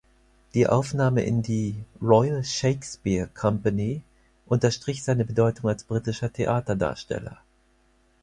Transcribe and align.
Die 0.55 0.65
Aufnahme 0.65 1.21
in 1.25 1.43
die 1.43 1.75
"Royal 2.01 2.43
Shakespeare 2.43 3.29
Company" 3.35 4.01
unterstrich 4.47 5.03
seine 5.03 5.25
Bedeutung 5.25 5.69
als 5.69 5.83
britischer 5.83 6.33
Theaterdarsteller. 6.33 7.37